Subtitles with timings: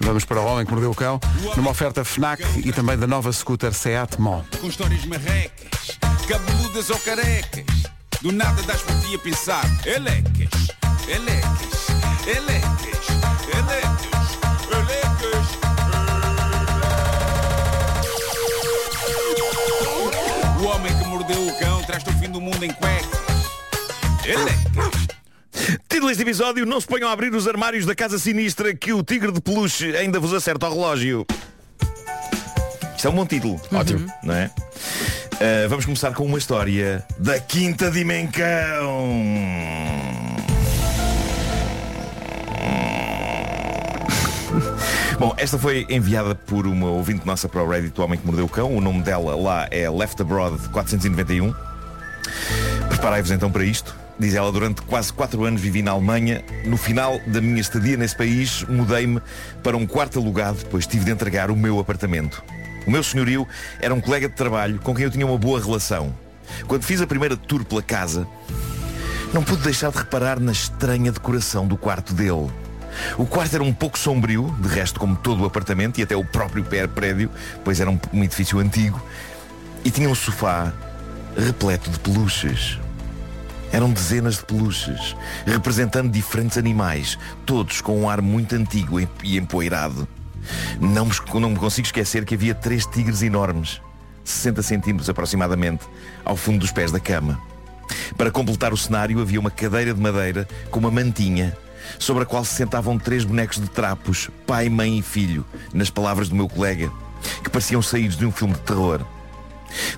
[0.00, 1.20] Vamos para o Homem que Mordeu o Cão,
[1.56, 4.42] numa oferta FNAC e também da nova scooter Seat Mó.
[4.60, 7.64] Com histórias marrecas, cabeludas ou carecas.
[8.22, 9.64] Do nada das por ti a pensar.
[9.86, 10.68] Elecas,
[11.06, 11.88] elecas,
[12.26, 13.08] elecas,
[13.54, 14.38] elecas,
[14.72, 15.48] elecas.
[20.60, 23.20] O homem que mordeu o cão traz-te o fim do mundo em cuecas.
[24.24, 25.17] Elecas.
[25.88, 29.02] Título deste episódio, não se ponham a abrir os armários da casa sinistra que o
[29.02, 31.26] tigre de peluche ainda vos acerta ao relógio.
[32.96, 33.60] Isto é um bom título.
[33.72, 34.10] Ótimo.
[34.22, 34.50] Não é?
[35.34, 38.38] Uh, vamos começar com uma história da Quinta Dimensão.
[45.18, 48.46] Bom, esta foi enviada por uma ouvinte nossa para o Reddit, o Homem que Mordeu
[48.46, 48.74] o Cão.
[48.74, 51.52] O nome dela lá é Left Abroad 491.
[52.88, 53.94] Preparai-vos então para isto.
[54.18, 56.44] Diz ela, durante quase 4 anos vivi na Alemanha.
[56.64, 59.22] No final da minha estadia nesse país, mudei-me
[59.62, 62.42] para um quarto alugado, pois tive de entregar o meu apartamento.
[62.84, 63.46] O meu senhorio
[63.80, 66.12] era um colega de trabalho com quem eu tinha uma boa relação.
[66.66, 68.26] Quando fiz a primeira tour pela casa,
[69.32, 72.50] não pude deixar de reparar na estranha decoração do quarto dele.
[73.16, 76.24] O quarto era um pouco sombrio, de resto como todo o apartamento e até o
[76.24, 77.30] próprio prédio,
[77.62, 79.00] pois era um, um edifício antigo,
[79.84, 80.72] e tinha um sofá
[81.36, 82.78] repleto de peluches.
[83.72, 85.14] Eram dezenas de peluches,
[85.46, 90.08] representando diferentes animais, todos com um ar muito antigo e empoeirado.
[90.80, 93.80] Não me, não me consigo esquecer que havia três tigres enormes,
[94.24, 95.84] 60 centímetros aproximadamente,
[96.24, 97.38] ao fundo dos pés da cama.
[98.16, 101.56] Para completar o cenário havia uma cadeira de madeira com uma mantinha,
[101.98, 106.28] sobre a qual se sentavam três bonecos de trapos, pai, mãe e filho, nas palavras
[106.28, 106.90] do meu colega,
[107.42, 109.04] que pareciam saídos de um filme de terror.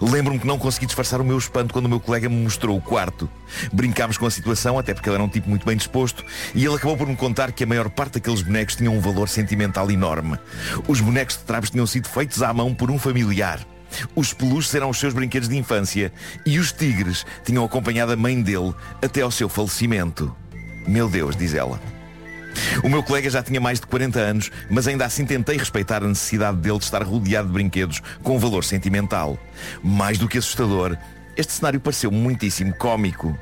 [0.01, 2.81] Lembro-me que não consegui disfarçar o meu espanto quando o meu colega me mostrou o
[2.81, 3.29] quarto.
[3.73, 6.75] Brincámos com a situação, até porque ele era um tipo muito bem disposto, e ele
[6.75, 10.39] acabou por me contar que a maior parte daqueles bonecos tinham um valor sentimental enorme.
[10.89, 13.61] Os bonecos de trapos tinham sido feitos à mão por um familiar.
[14.15, 16.13] Os peluches eram os seus brinquedos de infância
[16.47, 20.35] e os tigres tinham acompanhado a mãe dele até ao seu falecimento.
[20.87, 22.00] Meu Deus, diz ela.
[22.83, 26.09] O meu colega já tinha mais de 40 anos, mas ainda assim tentei respeitar a
[26.09, 29.39] necessidade dele de estar rodeado de brinquedos com valor sentimental.
[29.83, 30.97] Mais do que assustador,
[31.37, 33.39] este cenário pareceu muitíssimo cômico.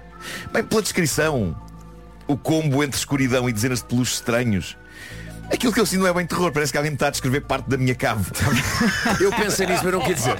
[0.53, 1.57] Bem, pela descrição,
[2.27, 4.77] o combo entre escuridão e dezenas de peluches estranhos.
[5.51, 7.41] Aquilo que eu sinto não é bem terror, parece que alguém me está a descrever
[7.41, 8.31] parte da minha cave.
[9.21, 10.37] eu pensei nisso, mas não quer dizer.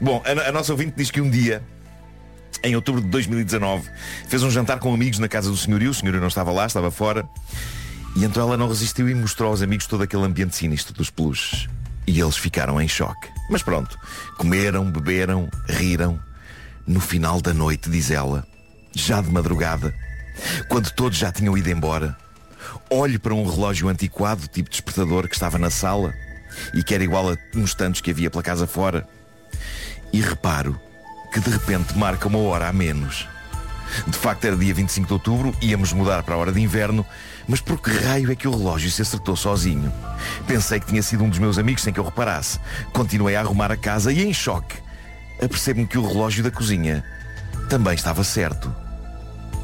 [0.00, 1.62] Bom, a, a nossa ouvinte diz que um dia
[2.62, 3.88] em outubro de 2019,
[4.28, 5.90] fez um jantar com amigos na casa do senhorio.
[5.90, 7.28] O senhorio não estava lá, estava fora.
[8.16, 11.68] E então ela não resistiu e mostrou aos amigos todo aquele ambiente sinistro dos peluches.
[12.06, 13.28] E eles ficaram em choque.
[13.48, 13.98] Mas pronto,
[14.36, 16.20] comeram, beberam, riram.
[16.86, 18.44] No final da noite, diz ela,
[18.94, 19.94] já de madrugada,
[20.68, 22.16] quando todos já tinham ido embora,
[22.88, 26.12] olho para um relógio antiquado, tipo despertador, que estava na sala
[26.74, 29.06] e que era igual a uns tantos que havia pela casa fora.
[30.12, 30.80] E reparo
[31.30, 33.28] que de repente marca uma hora a menos.
[34.06, 37.04] De facto era dia 25 de outubro, íamos mudar para a hora de inverno,
[37.48, 39.92] mas por que raio é que o relógio se acertou sozinho?
[40.46, 42.60] Pensei que tinha sido um dos meus amigos sem que eu reparasse.
[42.92, 44.76] Continuei a arrumar a casa e em choque,
[45.42, 47.04] apercebo-me que o relógio da cozinha
[47.68, 48.72] também estava certo.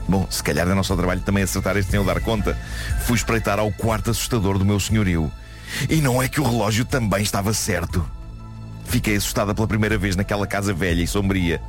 [0.08, 2.56] Bom, se calhar é nosso trabalho também acertar este sem eu dar conta.
[3.06, 5.30] Fui espreitar ao quarto assustador do meu senhorio.
[5.90, 8.08] E não é que o relógio também estava certo.
[8.88, 11.60] Fiquei assustada pela primeira vez naquela casa velha e sombria.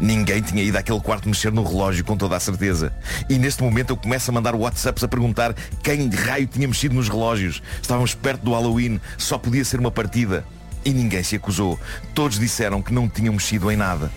[0.00, 2.92] Ninguém tinha ido àquele quarto mexer no relógio com toda a certeza.
[3.28, 6.94] E neste momento eu começo a mandar WhatsApps a perguntar quem de raio tinha mexido
[6.94, 7.62] nos relógios.
[7.80, 10.44] Estávamos perto do Halloween, só podia ser uma partida.
[10.84, 11.78] E ninguém se acusou.
[12.14, 14.10] Todos disseram que não tinham mexido em nada.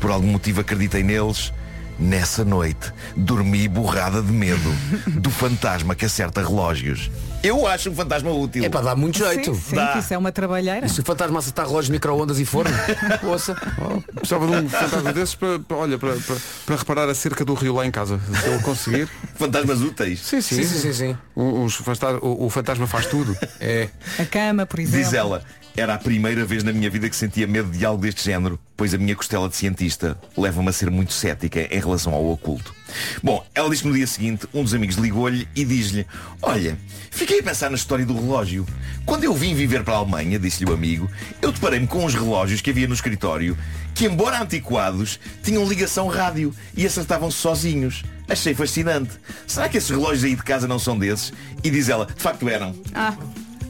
[0.00, 1.52] Por algum motivo acreditei neles.
[1.98, 4.70] Nessa noite, dormi borrada de medo
[5.20, 7.10] do fantasma que acerta relógios.
[7.42, 8.64] Eu acho um fantasma útil.
[8.64, 9.52] É para dar muito jeito.
[9.54, 9.88] Sim, sim, Dá.
[9.92, 10.86] que isso é uma trabalheira.
[10.86, 12.70] E se o fantasma acertar relógios, micro-ondas e forno?
[13.20, 13.56] Poça.
[13.80, 16.36] Oh, precisava de um fantasma desses para, para- olha, para, para,
[16.66, 18.20] para reparar a cerca do rio lá em casa.
[18.42, 19.08] Se eu conseguir.
[19.36, 20.20] Fantasmas úteis.
[20.20, 20.56] Sim, sim.
[20.56, 21.16] Sim, sim, sim, sim.
[21.34, 23.36] O, o- o fantasma faz tudo.
[23.60, 23.88] É.
[24.18, 24.98] A cama, por exemplo.
[25.04, 25.42] Diz ela,
[25.78, 28.92] era a primeira vez na minha vida que sentia medo de algo deste género, pois
[28.92, 32.74] a minha costela de cientista leva-me a ser muito cética em relação ao oculto.
[33.22, 36.06] Bom, ela diz que no dia seguinte um dos amigos ligou-lhe e diz-lhe
[36.42, 36.76] Olha,
[37.10, 38.66] fiquei a pensar na história do relógio.
[39.06, 41.08] Quando eu vim viver para a Alemanha, disse-lhe o amigo,
[41.40, 43.56] eu deparei-me com uns relógios que havia no escritório
[43.94, 48.04] que, embora antiquados, tinham ligação rádio e acertavam-se sozinhos.
[48.28, 49.10] Achei fascinante.
[49.46, 51.32] Será que esses relógios aí de casa não são desses?
[51.64, 52.74] E diz ela, de facto eram.
[52.94, 53.16] Ah,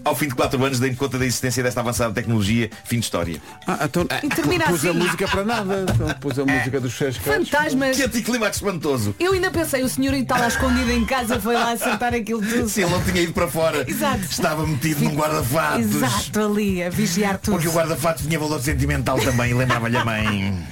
[0.08, 2.70] Ao fim de 4 anos dei-me conta da existência desta avançada tecnologia.
[2.84, 3.40] Fim de história.
[3.66, 4.98] Ah, então E termina pus a assim.
[4.98, 5.84] música para nada.
[5.94, 7.22] Então, pus a música dos Chescas.
[7.50, 7.96] Fantasmas.
[7.96, 9.14] Que anticlimax espantoso.
[9.20, 12.68] Eu ainda pensei, o senhor está lá escondido em casa, foi lá acertar aquilo tudo.
[12.68, 14.22] Se ele não tinha ido para fora, Exato.
[14.30, 15.80] estava metido num guarda-fatos.
[15.94, 17.54] Exato, ali, a vigiar tudo.
[17.54, 20.66] Porque o guarda-fatos tinha valor sentimental também, lembrava-lhe a mãe.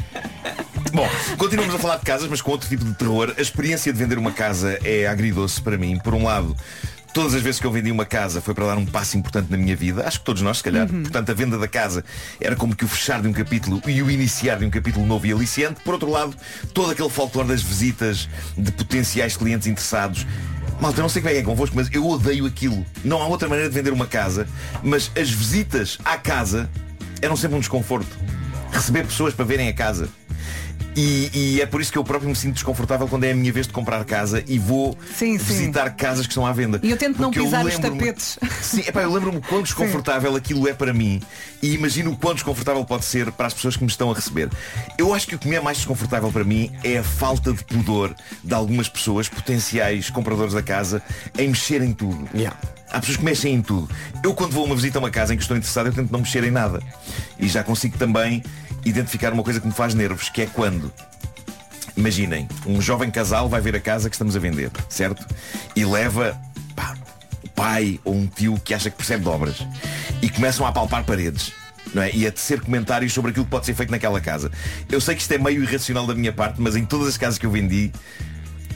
[0.93, 1.07] Bom,
[1.37, 3.35] continuamos a falar de casas, mas com outro tipo de terror.
[3.37, 5.99] A experiência de vender uma casa é agridoce para mim.
[5.99, 6.57] Por um lado,
[7.17, 9.57] todas as vezes que eu vendi uma casa foi para dar um passo importante na
[9.57, 10.07] minha vida.
[10.07, 10.87] Acho que todos nós, se calhar.
[10.87, 12.05] Portanto, a venda da casa
[12.39, 15.25] era como que o fechar de um capítulo e o iniciar de um capítulo novo
[15.27, 15.81] e aliciante.
[15.83, 16.37] Por outro lado,
[16.75, 20.27] todo aquele folclore das visitas de potenciais clientes interessados.
[20.79, 22.85] Malta, eu não sei como é que é convosco, mas eu odeio aquilo.
[23.03, 24.47] Não há outra maneira de vender uma casa,
[24.83, 26.69] mas as visitas à casa
[27.23, 28.15] eram sempre um desconforto.
[28.71, 30.11] Receber pessoas para verem a casa.
[30.97, 33.53] E, e é por isso que eu próprio me sinto desconfortável quando é a minha
[33.53, 35.45] vez de comprar casa e vou Sim, sim.
[35.45, 36.81] visitar casas que estão à venda.
[36.83, 38.39] E eu tento não pisar os tapetes.
[38.63, 41.21] Sim, epá, eu lembro-me quão desconfortável aquilo é para mim
[41.63, 44.49] e imagino o quão desconfortável pode ser para as pessoas que me estão a receber.
[44.97, 47.63] Eu acho que o que me é mais desconfortável para mim é a falta de
[47.63, 51.03] pudor de algumas pessoas, potenciais compradores da casa,
[51.39, 52.27] em mexer em tudo.
[52.35, 52.59] Yeah.
[52.91, 53.91] Há pessoas que mexem em tudo.
[54.23, 56.11] Eu quando vou a uma visita a uma casa em que estou interessado, eu tento
[56.11, 56.81] não mexer em nada.
[57.39, 58.43] E já consigo também
[58.89, 60.93] identificar uma coisa que me faz nervos, que é quando
[61.97, 65.27] Imaginem, um jovem casal vai ver a casa que estamos a vender, certo?
[65.75, 66.39] E leva
[66.75, 66.95] pá,
[67.43, 69.67] o pai ou um tio que acha que percebe de obras
[70.21, 71.53] e começam a palpar paredes.
[71.95, 72.11] Não é?
[72.13, 74.51] E a tecer comentários sobre aquilo que pode ser feito naquela casa.
[74.91, 77.39] Eu sei que isto é meio irracional da minha parte, mas em todas as casas
[77.39, 77.91] que eu vendi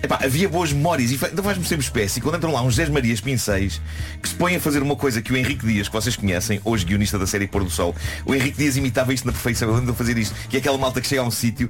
[0.03, 3.21] Epá, havia boas memórias e ainda faz-me sempre espécie quando entram lá uns 10 Marias
[3.21, 3.81] Pinceis
[4.23, 6.87] que se põem a fazer uma coisa que o Henrique Dias, que vocês conhecem, hoje
[6.87, 7.95] guionista da série Pôr do Sol,
[8.25, 10.79] o Henrique Dias imitava isto na perfeição, eu lembro ele fazer isto, que é aquela
[10.79, 11.69] malta que chega a um sítio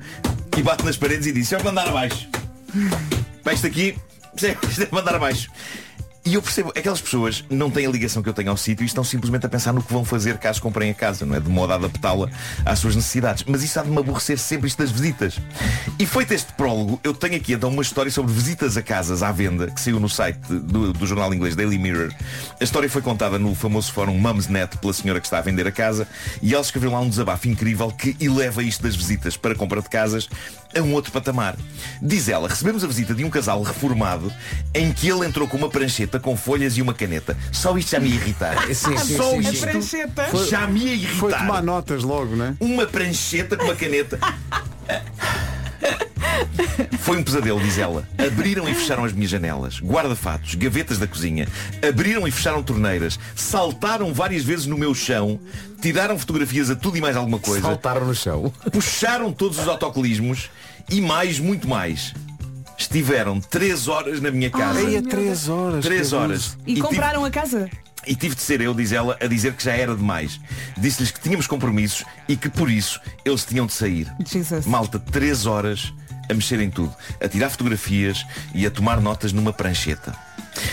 [0.56, 2.28] e bate nas paredes e diz, é mandar abaixo.
[3.42, 3.96] Pá, isto aqui,
[4.36, 5.50] isto é mandar abaixo.
[6.24, 8.86] E eu percebo, aquelas pessoas não têm a ligação que eu tenho ao sítio e
[8.86, 11.40] estão simplesmente a pensar no que vão fazer caso comprem a casa, não é?
[11.40, 12.28] De modo a adaptá-la
[12.64, 13.44] às suas necessidades.
[13.46, 15.38] Mas isso há de me aborrecer sempre isto das visitas.
[15.98, 19.32] E feito este prólogo, eu tenho aqui então uma história sobre visitas a casas à
[19.32, 22.12] venda, que saiu no site do, do jornal inglês Daily Mirror.
[22.60, 25.72] A história foi contada no famoso fórum Mumsnet pela senhora que está a vender a
[25.72, 26.06] casa
[26.42, 29.88] e ela escreveu lá um desabafo incrível que eleva isto das visitas para compra de
[29.88, 30.28] casas
[30.76, 31.56] a um outro patamar.
[32.00, 34.32] Diz ela, recebemos a visita de um casal reformado
[34.74, 37.36] em que ele entrou com uma prancheta com folhas e uma caneta.
[37.52, 38.66] Só isto já me irritar.
[38.74, 39.50] Sim, sim, Só sim, A sim.
[39.50, 40.46] isto prancheta.
[40.48, 41.16] já me irritar.
[41.18, 42.54] Foi tomar notas logo, né?
[42.60, 44.18] Uma prancheta com uma caneta.
[47.00, 48.06] Foi um pesadelo, diz ela.
[48.18, 51.46] Abriram e fecharam as minhas janelas, guarda-fatos, gavetas da cozinha.
[51.86, 53.18] Abriram e fecharam torneiras.
[53.34, 55.40] Saltaram várias vezes no meu chão.
[55.80, 57.62] Tiraram fotografias a tudo e mais alguma coisa.
[57.62, 58.52] Saltaram no chão.
[58.72, 60.50] Puxaram todos os autocolismos
[60.90, 62.14] e mais, muito mais.
[62.76, 64.80] Estiveram três horas na minha casa.
[64.80, 65.84] É 3 horas.
[65.84, 66.56] Três que horas.
[66.66, 67.68] E tive- compraram a casa?
[68.06, 70.40] e tive de ser eu, diz ela, a dizer que já era demais.
[70.78, 74.10] Disse-lhes que tínhamos compromissos e que por isso eles tinham de sair.
[74.26, 74.64] Jesus.
[74.64, 75.92] Malta, três horas
[76.30, 78.24] a mexer em tudo, a tirar fotografias
[78.54, 80.14] e a tomar notas numa prancheta.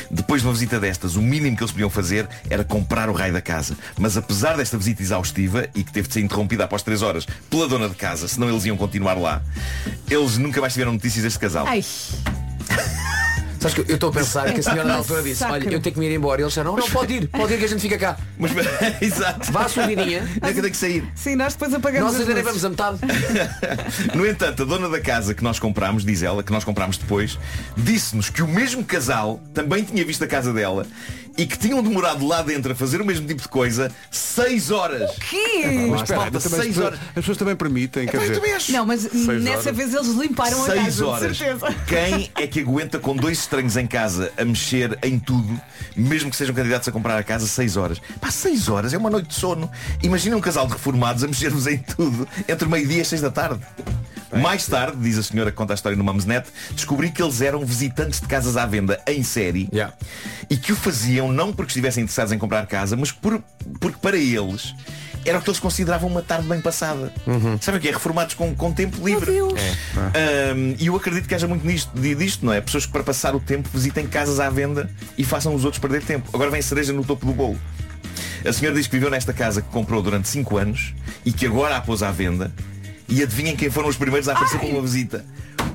[0.10, 3.34] Depois de uma visita destas, o mínimo que eles podiam fazer era comprar o raio
[3.34, 3.78] da casa.
[3.98, 7.68] Mas apesar desta visita exaustiva e que teve de ser interrompida após três horas pela
[7.68, 9.42] dona de casa, senão eles iam continuar lá,
[10.10, 11.66] eles nunca mais tiveram notícias deste casal.
[11.68, 11.84] Ai,
[13.60, 15.94] Sabes que eu estou a pensar que a senhora na altura disse, olha, eu tenho
[15.94, 16.42] que me ir embora.
[16.42, 18.18] E eles disseram, não, não, pode ir, pode ir que a gente fica cá.
[18.38, 18.52] Mas,
[19.02, 19.52] exato.
[19.52, 20.22] Vá à sua vidinha.
[20.42, 21.04] Não é que eu tenho que sair.
[21.16, 23.00] sim, nós depois apagamos Nós ainda vamos a metade.
[24.14, 27.38] No entanto, a dona da casa que nós comprámos, diz ela, que nós comprámos depois,
[27.76, 30.86] disse-nos que o mesmo casal também tinha visto a casa dela
[31.38, 35.12] e que tinham demorado lá dentro a fazer o mesmo tipo de coisa seis horas.
[35.30, 35.88] Que?
[35.90, 37.00] Mas espera, as, seis horas.
[37.10, 38.72] as pessoas também permitem, quer eu dizer.
[38.72, 39.76] Não, mas nessa horas.
[39.76, 41.38] vez eles limparam a casa, horas.
[41.38, 41.76] certeza.
[41.88, 45.60] Quem é que aguenta com dois estranhos em casa a mexer em tudo,
[45.96, 48.02] mesmo que sejam candidatos a comprar a casa, seis horas?
[48.20, 49.70] Pá, seis horas é uma noite de sono.
[50.02, 53.62] Imagina um casal de reformados a mexer-vos em tudo entre meio-dia e seis da tarde.
[54.42, 57.66] Mais tarde, diz a senhora que conta a história no Mumsnet, descobri que eles eram
[57.66, 59.94] visitantes de casas à venda em série Yeah.
[60.50, 63.42] e que o faziam não porque estivessem interessados em comprar casa, mas por,
[63.80, 64.74] porque para eles
[65.26, 67.12] era o que eles consideravam uma tarde bem passada.
[67.60, 67.92] Sabe o que é?
[67.92, 69.30] Reformados com, com tempo livre.
[69.32, 69.62] Meu Deus.
[70.56, 72.62] Um, e eu acredito que haja muito nisto, di- disto, não é?
[72.62, 76.02] Pessoas que para passar o tempo visitem casas à venda e façam os outros perder
[76.04, 76.30] tempo.
[76.34, 77.60] Agora vem a cereja no topo do bolo.
[78.48, 80.94] A senhora diz que viveu nesta casa que comprou durante 5 anos
[81.26, 82.54] e que agora a pôs à venda.
[83.08, 85.26] E adivinhem quem foram os primeiros a aparecer com uma visita?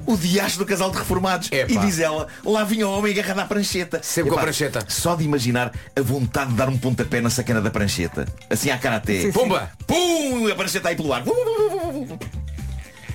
[0.04, 1.48] O diacho do casal de reformados.
[1.50, 1.72] Epá.
[1.72, 4.00] E diz ela, lá vinha o homem agarrado à prancheta.
[4.02, 4.84] Sempre com a prancheta.
[4.88, 8.26] Só de imaginar a vontade de dar um pontapé na sacana da prancheta.
[8.50, 9.32] Assim à sim.
[9.32, 9.70] Pumba!
[9.86, 10.48] Pum!
[10.50, 11.22] A prancheta aí pelo ar.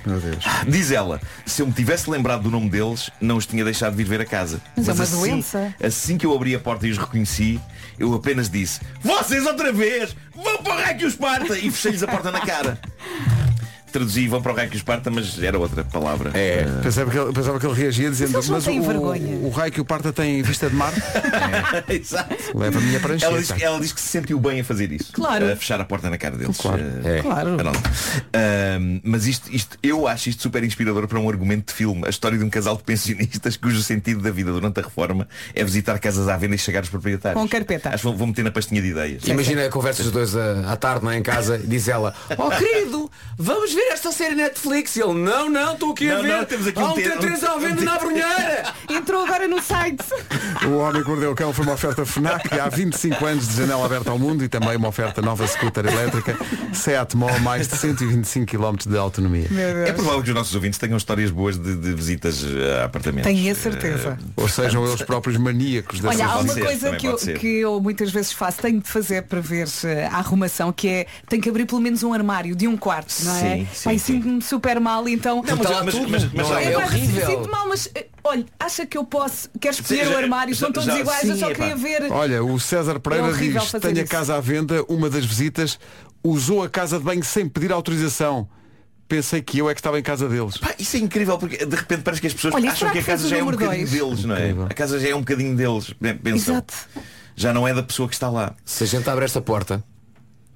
[0.08, 0.42] Meu Deus.
[0.66, 4.06] Diz ela, se eu me tivesse lembrado do nome deles, não os tinha deixado vir
[4.06, 4.60] ver a casa.
[4.74, 5.74] Mas é uma assim, doença.
[5.82, 7.60] assim que eu abri a porta e os reconheci,
[7.98, 11.58] eu apenas disse, vocês outra vez, vão para o Raio que os parta!
[11.58, 12.80] E fechei-lhes a porta na cara.
[13.98, 16.30] Traduzi vão para o Raio que os parta, mas era outra palavra.
[16.34, 16.64] É.
[16.82, 19.80] Pensava que, ele, pensava que ele reagia dizendo Mas Mas o, vergonha." o raio que
[19.80, 20.92] o parta tem vista de mar
[21.88, 22.34] Exato.
[22.54, 25.12] Leva-me a prancheta Ela diz, ela diz que se sentiu bem a fazer isso.
[25.12, 25.50] Claro.
[25.50, 26.56] A fechar a porta na cara deles.
[26.56, 26.80] Claro.
[27.04, 27.22] Eh, É.
[27.22, 27.56] Claro.
[27.56, 27.80] Pronto.
[28.32, 32.02] Ahm, mas isto, isto, eu acho isto super inspirador para um argumento de filme.
[32.06, 35.64] A história de um casal de pensionistas cujo sentido da vida durante a reforma é
[35.64, 37.40] visitar casas à venda e chegar aos proprietários.
[37.40, 37.88] Com carpeta.
[37.88, 39.26] Acho que vou, vou meter na pastinha de ideias.
[39.26, 42.14] Imagina a conversa dos dois à, à tarde, não é, em casa, e diz ela,
[42.36, 44.96] oh querido, vamos ver esta série Netflix.
[44.96, 46.28] E ele, não, não, estou aqui a Não, ver.
[46.36, 48.64] não, temos aqui Há um um te- T3 à um venda te- na brunheira.
[48.90, 50.04] Entrou agora no site.
[50.66, 53.84] O Homem que Mordeu o Cão foi uma oferta FNAC há 25 anos de janela
[53.86, 56.36] aberta ao mundo e também uma oferta nova scooter elétrica
[56.72, 59.46] Seat Mó, mais de 125 km de autonomia.
[59.86, 63.30] É provável que os nossos ouvintes tenham histórias boas de, de visitas eh, a apartamentos.
[63.30, 64.18] Tenho a certeza.
[64.36, 68.10] Ou sejam eles próprios maníacos dessa Olha, há uma coisa que eu, que eu muitas
[68.10, 71.66] vezes faço, tenho de fazer para ver eh, a arrumação, que é tenho que abrir
[71.66, 73.40] pelo menos um armário de um quarto, não é?
[73.56, 73.98] Sim, sim, sim.
[73.98, 75.42] sinto-me super mal, então.
[75.46, 76.08] Não, mas- mas- tudo.
[76.10, 77.26] mas- mas Não já- é, Epá, horrível.
[77.26, 79.48] Sinto mal, mas eh, olha, acha que eu posso?
[79.60, 80.54] Queres escolher o armário?
[80.54, 81.54] São todos já- iguais, eu sim, só epá.
[81.56, 82.10] queria ver.
[82.12, 85.78] Olha, o César Pereira É diz, tenho a casa à venda, uma das visitas
[86.22, 88.48] usou a casa de banho sem pedir autorização.
[89.06, 90.58] Pensei que eu é que estava em casa deles.
[90.58, 93.00] Pá, isso é incrível porque de repente parece que as pessoas Olha, acham que a
[93.00, 93.90] que fez casa já é um bocadinho dois?
[93.90, 94.40] deles, não é?
[94.40, 94.66] Incrível.
[94.68, 95.94] A casa já é um bocadinho deles.
[96.22, 96.54] Pensam.
[96.56, 96.74] Exato.
[97.34, 98.54] Já não é da pessoa que está lá.
[98.66, 99.82] Se a gente abre esta porta,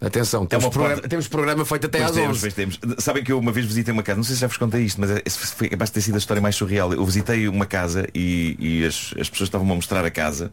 [0.06, 2.40] atenção, temos, uma programa, temos programa feito até Pois às temos, 11.
[2.40, 2.80] pois temos.
[2.99, 5.00] Sabem que eu uma vez visitei uma casa, não sei se já vos contei isto,
[5.00, 5.23] mas é-
[5.56, 6.92] foi capaz de ter sido a história mais surreal.
[6.92, 10.52] Eu visitei uma casa e, e as, as pessoas estavam a mostrar a casa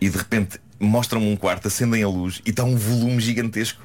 [0.00, 3.82] e de repente mostram-me um quarto, acendem a luz e está um volume gigantesco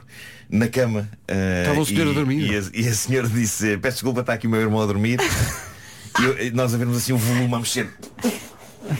[0.49, 1.09] na cama.
[1.27, 1.33] Ah,
[1.63, 2.49] Estava o senhor a dormir.
[2.51, 5.19] E a, e a senhora disse, peço desculpa, está aqui o meu irmão a dormir.
[6.19, 7.89] e eu- nós a vermos assim um volume a mexer.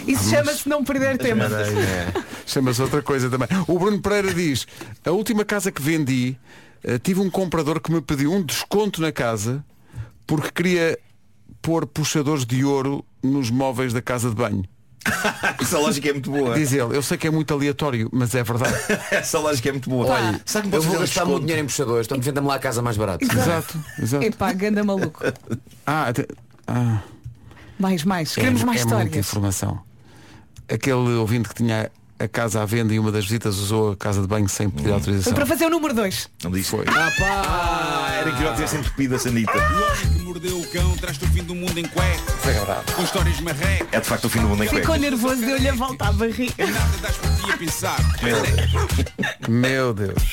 [0.08, 1.44] Isso chama-se não perder tempo.
[2.46, 3.48] Chama-se outra coisa também.
[3.68, 4.66] O Bruno Pereira diz,
[5.06, 6.38] a última casa que vendi,
[6.84, 9.64] eh, tive um comprador que me pediu um desconto na casa
[10.28, 10.98] porque queria
[11.62, 14.64] pôr puxadores de ouro nos móveis da casa de banho.
[15.62, 16.56] Essa lógica é muito boa.
[16.56, 18.74] Diz ele, eu sei que é muito aleatório, mas é verdade.
[19.12, 20.08] Essa lógica é muito boa.
[20.08, 22.56] Olha, Sabe que eu posso vou fazer gastar muito dinheiro em puxadores, então venda-me lá
[22.56, 23.24] a casa mais barata.
[23.24, 24.24] exato, exato.
[24.26, 25.22] Epá, ganda maluco.
[25.86, 26.26] Ah, até-
[26.68, 27.02] ah,
[27.78, 28.32] Mais, mais.
[28.32, 29.18] é, Queremos mais é muita histórias.
[29.28, 29.80] informação.
[30.72, 34.22] Aquele ouvinte que tinha a casa à venda e uma das visitas usou a casa
[34.22, 35.34] de banho sem pedir Foi autorização.
[35.34, 36.30] para fazer o número 2.
[36.44, 36.70] Não disse.
[36.72, 36.86] Foi.
[36.88, 39.52] Ah, era que eu tivesse entupido a sanita.
[39.52, 42.16] O homem que mordeu o cão traz-te o fim do mundo em cueca.
[42.96, 43.88] Com histórias marrecas.
[43.92, 45.02] É de facto o fim do mundo em Ficou cuecas.
[45.02, 46.54] nervoso, deu-lhe a volta à barriga.
[46.66, 47.98] Nada das por ti a pensar.
[48.24, 49.50] Meu Deus.
[49.50, 50.24] Meu Deus.